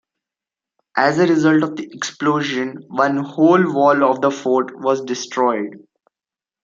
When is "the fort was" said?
4.21-5.01